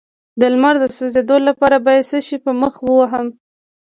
د 0.39 0.41
لمر 0.53 0.75
د 0.79 0.85
سوځیدو 0.95 1.37
لپاره 1.47 1.77
باید 1.85 2.07
څه 2.11 2.17
شی 2.27 2.37
په 2.45 2.51
مخ 2.61 2.73
ووهم؟ 2.81 3.27